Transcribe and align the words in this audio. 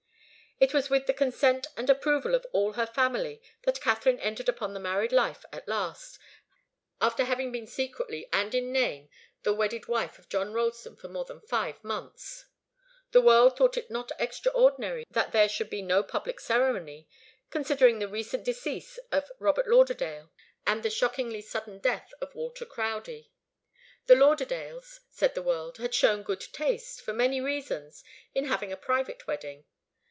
It 0.63 0.75
was 0.75 0.91
with 0.91 1.07
the 1.07 1.13
consent 1.15 1.65
and 1.75 1.89
approval 1.89 2.35
of 2.35 2.45
all 2.51 2.73
her 2.73 2.85
family 2.85 3.41
that 3.63 3.81
Katharine 3.81 4.19
entered 4.19 4.47
upon 4.47 4.75
her 4.75 4.79
married 4.79 5.11
life 5.11 5.43
at 5.51 5.67
last, 5.67 6.19
after 7.01 7.23
having 7.23 7.51
been 7.51 7.65
secretly 7.65 8.29
and 8.31 8.53
in 8.53 8.71
name 8.71 9.09
the 9.41 9.55
wedded 9.55 9.87
wife 9.87 10.19
of 10.19 10.29
John 10.29 10.53
Ralston 10.53 10.95
for 10.95 11.07
more 11.07 11.25
than 11.25 11.41
five 11.41 11.83
months. 11.83 12.45
The 13.09 13.21
world 13.23 13.57
thought 13.57 13.75
it 13.75 13.89
not 13.89 14.11
extraordinary 14.19 15.03
that 15.09 15.31
there 15.31 15.49
should 15.49 15.71
be 15.71 15.81
no 15.81 16.03
public 16.03 16.39
ceremony, 16.39 17.07
considering 17.49 17.97
the 17.97 18.07
recent 18.07 18.45
decease 18.45 18.99
of 19.11 19.31
Robert 19.39 19.67
Lauderdale 19.67 20.29
and 20.67 20.83
the 20.83 20.91
shockingly 20.91 21.41
sudden 21.41 21.79
death 21.79 22.13
of 22.21 22.35
Walter 22.35 22.67
Crowdie. 22.67 23.31
The 24.05 24.13
Lauderdales, 24.13 24.99
said 25.09 25.33
the 25.33 25.41
world, 25.41 25.77
had 25.79 25.95
shown 25.95 26.21
good 26.21 26.41
taste, 26.53 27.01
for 27.01 27.13
many 27.13 27.41
reasons, 27.41 28.03
in 28.35 28.45
having 28.45 28.71
a 28.71 28.77
private 28.77 29.25
wedding. 29.25 29.65